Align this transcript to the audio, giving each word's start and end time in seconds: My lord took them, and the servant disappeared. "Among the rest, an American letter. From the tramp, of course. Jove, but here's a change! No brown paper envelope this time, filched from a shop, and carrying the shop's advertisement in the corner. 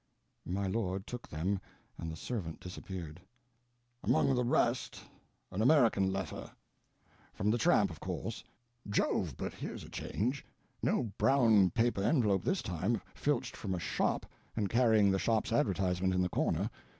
My 0.47 0.65
lord 0.65 1.05
took 1.05 1.27
them, 1.29 1.59
and 1.99 2.11
the 2.11 2.15
servant 2.15 2.59
disappeared. 2.59 3.21
"Among 4.03 4.33
the 4.33 4.43
rest, 4.43 4.99
an 5.51 5.61
American 5.61 6.11
letter. 6.11 6.49
From 7.35 7.51
the 7.51 7.59
tramp, 7.59 7.91
of 7.91 7.99
course. 7.99 8.43
Jove, 8.89 9.35
but 9.37 9.53
here's 9.53 9.83
a 9.83 9.89
change! 9.89 10.43
No 10.81 11.11
brown 11.19 11.69
paper 11.69 12.01
envelope 12.01 12.43
this 12.43 12.63
time, 12.63 12.99
filched 13.13 13.55
from 13.55 13.75
a 13.75 13.79
shop, 13.79 14.25
and 14.55 14.71
carrying 14.71 15.11
the 15.11 15.19
shop's 15.19 15.53
advertisement 15.53 16.15
in 16.15 16.23
the 16.23 16.29
corner. 16.29 16.71